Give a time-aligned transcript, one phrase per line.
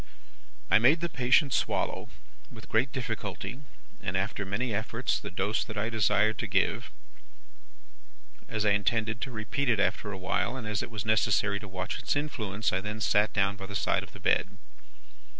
[0.71, 2.09] "I made the patient swallow,
[2.51, 3.59] with great difficulty,
[4.01, 6.89] and after many efforts, the dose that I desired to give.
[8.49, 11.67] As I intended to repeat it after a while, and as it was necessary to
[11.67, 14.57] watch its influence, I then sat down by the side of the bed.